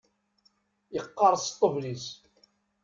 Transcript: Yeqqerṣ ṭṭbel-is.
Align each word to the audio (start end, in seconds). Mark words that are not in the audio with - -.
Yeqqerṣ 0.93 1.43
ṭṭbel-is. 1.53 2.05